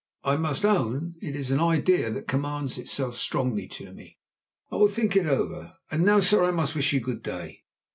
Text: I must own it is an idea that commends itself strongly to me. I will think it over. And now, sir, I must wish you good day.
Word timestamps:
I 0.23 0.35
must 0.35 0.65
own 0.65 1.13
it 1.21 1.35
is 1.35 1.51
an 1.51 1.59
idea 1.59 2.09
that 2.09 2.27
commends 2.27 2.79
itself 2.79 3.15
strongly 3.17 3.67
to 3.67 3.93
me. 3.93 4.17
I 4.71 4.77
will 4.77 4.87
think 4.87 5.15
it 5.15 5.27
over. 5.27 5.75
And 5.91 6.03
now, 6.03 6.21
sir, 6.21 6.43
I 6.43 6.49
must 6.49 6.73
wish 6.73 6.91
you 6.91 6.99
good 6.99 7.21
day. 7.21 7.65